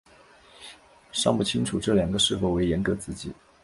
[1.11, 3.31] 尚不清楚这两个是否为严格子集。